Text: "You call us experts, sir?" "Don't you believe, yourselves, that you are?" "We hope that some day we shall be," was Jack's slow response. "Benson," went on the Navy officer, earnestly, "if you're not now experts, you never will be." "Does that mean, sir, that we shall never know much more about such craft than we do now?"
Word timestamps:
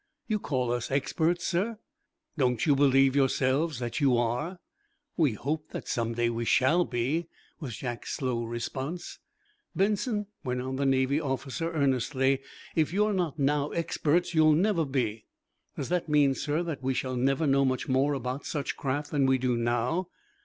"You 0.25 0.39
call 0.39 0.71
us 0.71 0.89
experts, 0.89 1.45
sir?" 1.45 1.77
"Don't 2.35 2.65
you 2.65 2.75
believe, 2.75 3.15
yourselves, 3.15 3.77
that 3.77 3.99
you 3.99 4.17
are?" 4.17 4.57
"We 5.15 5.33
hope 5.33 5.69
that 5.73 5.87
some 5.87 6.15
day 6.15 6.27
we 6.27 6.43
shall 6.43 6.85
be," 6.85 7.27
was 7.59 7.77
Jack's 7.77 8.15
slow 8.15 8.43
response. 8.43 9.19
"Benson," 9.75 10.25
went 10.43 10.59
on 10.59 10.77
the 10.77 10.87
Navy 10.87 11.19
officer, 11.19 11.71
earnestly, 11.71 12.39
"if 12.75 12.91
you're 12.91 13.13
not 13.13 13.37
now 13.37 13.69
experts, 13.73 14.33
you 14.33 14.55
never 14.55 14.77
will 14.81 14.85
be." 14.85 15.25
"Does 15.77 15.89
that 15.89 16.09
mean, 16.09 16.33
sir, 16.33 16.63
that 16.63 16.81
we 16.81 16.95
shall 16.95 17.15
never 17.15 17.45
know 17.45 17.63
much 17.63 17.87
more 17.87 18.15
about 18.15 18.43
such 18.47 18.75
craft 18.75 19.11
than 19.11 19.27
we 19.27 19.37
do 19.37 19.55
now?" 19.55 20.07